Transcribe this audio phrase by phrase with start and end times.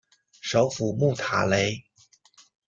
[0.41, 1.85] 首府穆塔雷。